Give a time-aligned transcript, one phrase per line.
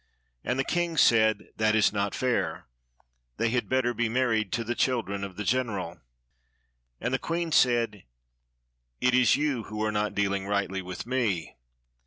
[0.43, 2.65] And the king said, ''That is not fair;
[3.37, 6.01] they had better be mar ried to the children of the general."
[6.99, 8.05] And the queen said,
[8.99, 11.55] ''It is you who are not dealing rightly with me."